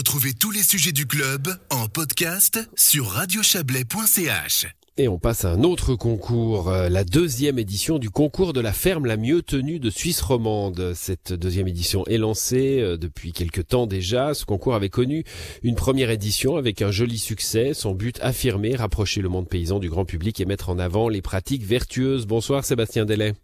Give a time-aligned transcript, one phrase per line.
[0.00, 4.66] Retrouvez tous les sujets du club en podcast sur radiochablais.ch.
[4.96, 8.72] Et on passe à un autre concours, euh, la deuxième édition du concours de la
[8.72, 10.94] ferme la mieux tenue de Suisse romande.
[10.94, 14.32] Cette deuxième édition est lancée euh, depuis quelque temps déjà.
[14.32, 15.24] Ce concours avait connu
[15.62, 17.74] une première édition avec un joli succès.
[17.74, 21.20] Son but affirmé, rapprocher le monde paysan du grand public et mettre en avant les
[21.20, 22.26] pratiques vertueuses.
[22.26, 23.34] Bonsoir Sébastien Delay.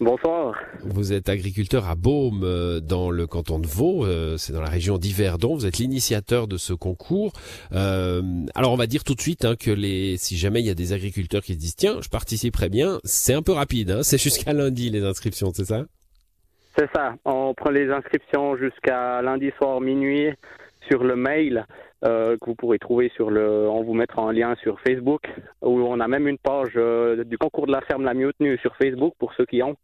[0.00, 0.60] Bonsoir.
[0.80, 4.68] Vous êtes agriculteur à Baume, euh, dans le canton de Vaud, euh, c'est dans la
[4.68, 5.54] région d'Yverdon.
[5.54, 7.32] Vous êtes l'initiateur de ce concours.
[7.72, 8.20] Euh,
[8.56, 10.74] alors on va dire tout de suite hein, que les, si jamais il y a
[10.74, 13.92] des agriculteurs qui se disent tiens, je participerai bien, c'est un peu rapide.
[13.92, 15.84] Hein, c'est jusqu'à lundi les inscriptions, c'est ça?
[16.76, 17.14] C'est ça.
[17.24, 20.30] On prend les inscriptions jusqu'à lundi soir minuit
[20.88, 21.66] sur le mail
[22.04, 23.68] euh, que vous pourrez trouver sur le.
[23.68, 25.22] On vous mettra un lien sur Facebook
[25.62, 28.58] où on a même une page euh, du concours de la ferme la mieux tenue
[28.58, 29.76] sur Facebook pour ceux qui ont.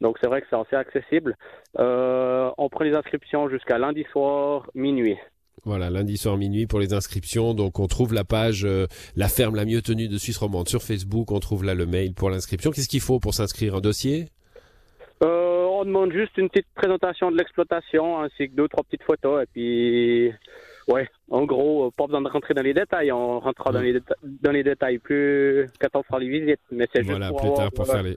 [0.00, 1.36] Donc c'est vrai que c'est assez accessible.
[1.78, 5.16] Euh, on prend les inscriptions jusqu'à lundi soir minuit.
[5.64, 7.54] Voilà, lundi soir minuit pour les inscriptions.
[7.54, 8.66] Donc on trouve la page
[9.16, 11.32] La ferme la mieux tenue de Suisse romande sur Facebook.
[11.32, 12.70] On trouve là le mail pour l'inscription.
[12.70, 13.76] Qu'est-ce qu'il faut pour s'inscrire?
[13.76, 14.26] Un dossier?
[15.76, 19.46] On demande juste une petite présentation de l'exploitation ainsi que deux trois petites photos et
[19.46, 20.32] puis
[20.86, 23.10] Ouais, en gros, pas besoin de rentrer dans les détails.
[23.10, 26.60] On rentrera dans, les dans les détails plus quand on fera les visites.
[26.70, 28.16] Mais c'est voilà, juste plus tard pour faire les,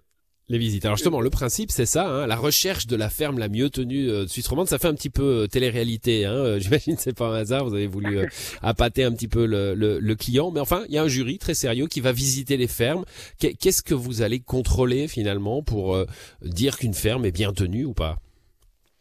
[0.50, 0.86] les visites.
[0.86, 4.10] Alors justement, le principe, c'est ça, hein, la recherche de la ferme la mieux tenue
[4.10, 4.68] euh, de Suisse romande.
[4.68, 6.26] Ça fait un petit peu euh, télé-réalité.
[6.26, 7.66] Hein, euh, J'imagine c'est pas un hasard.
[7.66, 8.20] Vous avez voulu
[8.62, 11.88] appâter un petit peu le client, mais enfin, il y a un jury très sérieux
[11.88, 13.06] qui va visiter les fermes.
[13.40, 15.98] Qu'est-ce que vous allez contrôler finalement pour
[16.42, 18.20] dire qu'une ferme est bien tenue ou pas?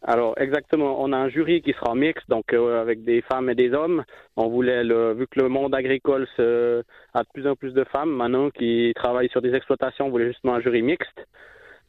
[0.03, 3.55] Alors exactement, on a un jury qui sera mixte, donc euh, avec des femmes et
[3.55, 4.03] des hommes.
[4.35, 7.83] On voulait, le, vu que le monde agricole se, a de plus en plus de
[7.85, 11.25] femmes maintenant qui travaillent sur des exploitations, on voulait justement un jury mixte.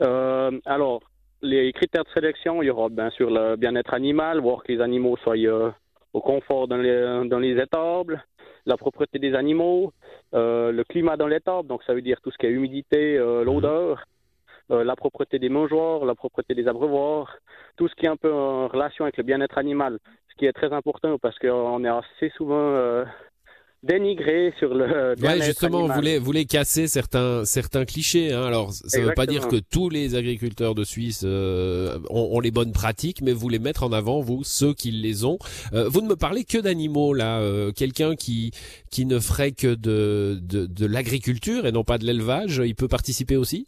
[0.00, 1.02] Euh, alors
[1.42, 4.80] les critères de sélection, il y aura bien sûr le bien-être animal, voir que les
[4.80, 5.70] animaux soient euh,
[6.14, 8.24] au confort dans les, dans les étables,
[8.64, 9.92] la propreté des animaux,
[10.32, 14.02] le climat dans l'étable, donc ça veut dire tout ce qui est humidité, l'odeur.
[14.70, 17.38] Euh, la propreté des mangeoires, la propreté des abreuvoirs,
[17.78, 19.98] tout ce qui est un peu en relation avec le bien-être animal,
[20.30, 23.02] ce qui est très important parce qu'on est assez souvent euh,
[23.82, 28.34] dénigré sur le ouais, justement, vous voulez, voulez casser certains, certains clichés.
[28.34, 28.44] Hein.
[28.44, 32.50] Alors, ça ne veut pas dire que tous les agriculteurs de Suisse euh, ont, les
[32.50, 35.38] bonnes pratiques, mais vous les mettre en avant, vous, ceux qui les ont.
[35.72, 37.40] vous ne me parlez que d'animaux, là.
[37.74, 38.50] Quelqu'un qui,
[38.90, 42.88] qui ne ferait que de, de, de l'agriculture et non pas de l'élevage, il peut
[42.88, 43.66] participer aussi?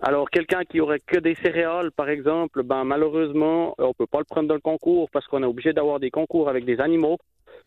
[0.00, 4.24] Alors, quelqu'un qui aurait que des céréales, par exemple, ben malheureusement, on peut pas le
[4.24, 7.18] prendre dans le concours parce qu'on est obligé d'avoir des concours avec des animaux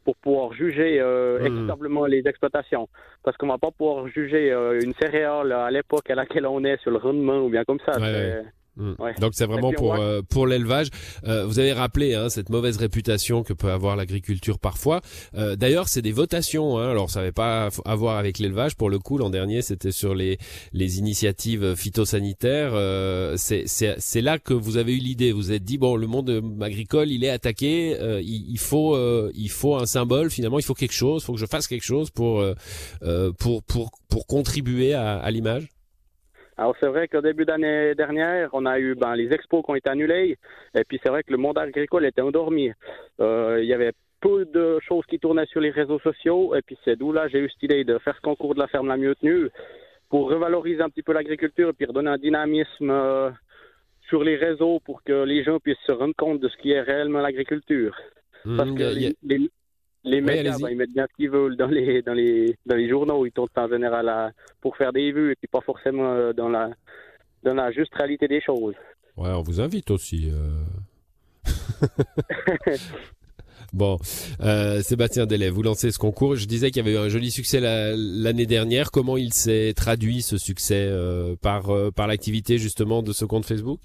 [0.06, 1.46] pour pouvoir juger euh, hmm.
[1.46, 2.88] équitablement les exploitations.
[3.24, 6.81] Parce qu'on va pas pouvoir juger euh, une céréale à l'époque à laquelle on est
[6.81, 7.94] sur le rendement ou bien comme ça.
[8.78, 8.94] Mm.
[9.20, 10.88] Donc c'est vraiment pour euh, pour l'élevage.
[11.26, 15.02] Euh, vous avez rappelé hein, cette mauvaise réputation que peut avoir l'agriculture parfois.
[15.36, 16.78] Euh, D'ailleurs, c'est des votations.
[16.78, 18.76] Hein, alors ça n'avait pas à voir avec l'élevage.
[18.76, 20.38] Pour le coup, l'an dernier, c'était sur les
[20.72, 22.72] les initiatives phytosanitaires.
[22.74, 25.31] Euh, c'est c'est là que vous avez eu l'idée.
[25.31, 27.98] Vous êtes dit bon, le monde agricole, il est attaqué.
[28.00, 28.98] Euh, il, il, faut
[29.34, 30.31] il faut un symbole.
[30.31, 31.24] Finalement, il faut quelque chose.
[31.24, 32.44] Il faut que je fasse quelque chose pour
[33.38, 35.68] pour pour pour contribuer à, à l'image.
[36.62, 39.76] Alors c'est vrai qu'au début d'année dernière, on a eu ben, les expos qui ont
[39.76, 40.38] été annulés,
[40.76, 42.72] et puis c'est vrai que le monde agricole était endormi.
[43.20, 46.78] Euh, il y avait peu de choses qui tournaient sur les réseaux sociaux, et puis
[46.86, 48.98] c'est d'où là j'ai eu cette idée de faire ce concours de la ferme la
[48.98, 49.50] mieux tenue
[50.08, 53.32] pour revaloriser un petit peu l'agriculture et puis redonner un dynamisme euh,
[54.08, 56.82] sur les réseaux pour que les gens puissent se rendre compte de ce qui est
[56.82, 57.98] réellement l'agriculture.
[58.46, 59.50] Mmh, Parce que les, les
[60.03, 63.25] médias, ben, ils mettent bien ce qu'ils veulent dans les, dans les, dans les journaux.
[63.25, 64.31] Ils tournent en général à,
[64.62, 66.69] pour faire des vues et puis pas forcément euh, dans la,
[67.44, 68.75] dans la juste réalité des choses.
[69.17, 70.31] Ouais, on vous invite aussi.
[70.31, 70.63] Euh...
[73.73, 74.00] Bon,
[74.41, 76.35] euh, Sébastien Delay, vous lancez ce concours.
[76.35, 78.91] Je disais qu'il y avait eu un joli succès l'année dernière.
[78.91, 83.79] Comment il s'est traduit ce succès euh, par par l'activité justement de ce compte Facebook?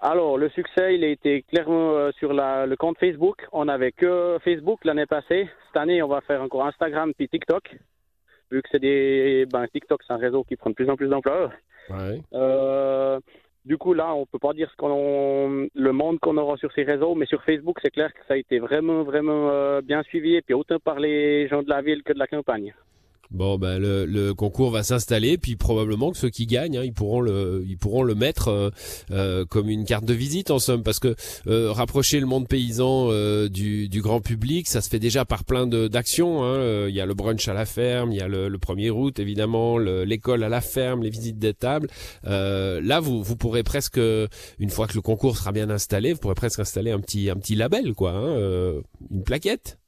[0.00, 3.46] Alors, le succès, il a été clairement euh, sur la, le compte Facebook.
[3.52, 5.48] On n'avait que Facebook l'année passée.
[5.66, 7.76] Cette année, on va faire encore Instagram puis TikTok.
[8.50, 9.46] Vu que c'est des.
[9.50, 11.50] Ben, TikTok, c'est un réseau qui prend de plus en plus d'ampleur.
[11.88, 12.20] Ouais.
[12.34, 13.18] Euh,
[13.64, 16.84] du coup, là, on peut pas dire ce qu'on, le monde qu'on aura sur ces
[16.84, 20.36] réseaux, mais sur Facebook, c'est clair que ça a été vraiment, vraiment euh, bien suivi,
[20.36, 22.74] et puis autant par les gens de la ville que de la campagne.
[23.30, 26.92] Bon, ben le, le concours va s'installer, puis probablement que ceux qui gagnent, hein, ils
[26.92, 28.70] pourront le, ils pourront le mettre euh,
[29.10, 31.14] euh, comme une carte de visite en somme, parce que
[31.46, 33.08] euh, rapprocher le monde paysan
[33.48, 36.44] du, du, grand public, ça se fait déjà par plein d'actions.
[36.44, 36.88] Hein.
[36.88, 39.18] Il y a le brunch à la ferme, il y a le, le 1er août
[39.18, 41.88] évidemment, l'école à la ferme, les visites des tables.
[42.24, 43.98] là, vous, vous pourrez presque,
[44.58, 47.36] une fois que le concours sera bien installé, vous pourrez presque installer un petit, un
[47.36, 49.78] petit label, quoi, hein, une plaquette.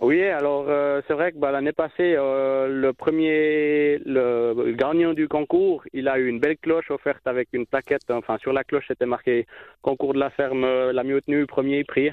[0.00, 5.28] Oui, alors euh, c'est vrai que bah, l'année passée, euh, le premier, le, gagnant du
[5.28, 8.10] concours, il a eu une belle cloche offerte avec une plaquette.
[8.10, 9.46] Enfin, sur la cloche, c'était marqué
[9.82, 12.10] concours de la ferme, euh, la mieux tenue, premier prix.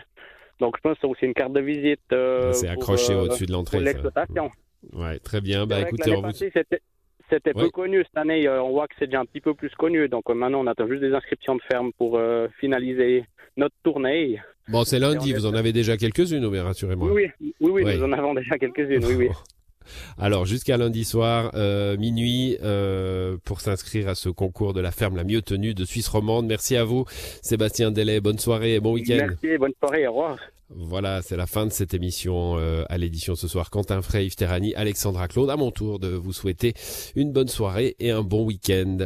[0.59, 2.01] Donc je pense que c'est aussi une carte de visite.
[2.51, 3.77] c'est accroché au-dessus de l'entrée.
[3.77, 4.51] Pour l'exploitation.
[4.91, 5.65] Ouais, très bien.
[5.65, 6.31] Bah écoutez, on vous...
[7.29, 8.47] C'était peu connu cette année.
[8.49, 10.09] on voit que c'est déjà un petit peu plus connu.
[10.09, 12.19] Donc maintenant, on attend juste des inscriptions de ferme pour
[12.59, 13.25] finaliser
[13.55, 14.39] notre tournée.
[14.69, 17.11] Bon, c'est lundi, vous en avez déjà quelques-unes, ou bien rassurez-moi.
[17.11, 19.29] Oui, oui, oui, nous en avons déjà quelques-unes, oui, oui.
[20.17, 25.15] Alors jusqu'à lundi soir, euh, minuit, euh, pour s'inscrire à ce concours de la ferme
[25.15, 26.45] la mieux tenue de Suisse romande.
[26.45, 27.05] Merci à vous,
[27.41, 28.19] Sébastien Delay.
[28.19, 29.27] Bonne soirée et bon week-end.
[29.29, 30.37] Merci, bonne soirée, au revoir.
[30.69, 33.69] Voilà, c'est la fin de cette émission euh, à l'édition ce soir.
[33.69, 35.49] Quentin Frey, Yves Terrani, Alexandra Claude.
[35.49, 36.73] À mon tour de vous souhaiter
[37.15, 38.97] une bonne soirée et un bon week-end.